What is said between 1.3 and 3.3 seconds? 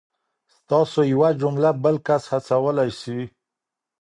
جمله بل کس هڅولی سي.